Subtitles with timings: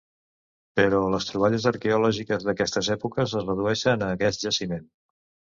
[0.77, 4.91] Però les troballes arqueològiques d'aquestes èpoques es redueixen a aquest jaciment.